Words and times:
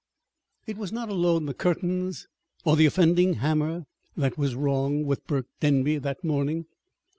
It 0.65 0.77
was 0.77 0.91
not 0.91 1.09
alone 1.09 1.45
the 1.45 1.53
curtains 1.53 2.27
or 2.65 2.75
the 2.75 2.87
offending 2.87 3.35
hammer 3.35 3.85
that 4.17 4.35
was 4.35 4.55
wrong 4.55 5.05
with 5.05 5.27
Burke 5.27 5.45
Denby 5.59 5.99
that 5.99 6.23
morning. 6.23 6.65